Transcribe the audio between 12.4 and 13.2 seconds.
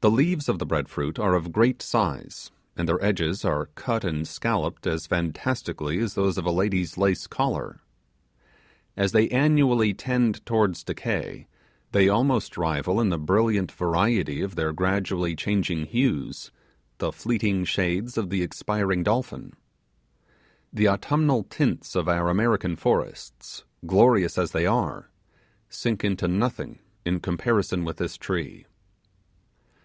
rival in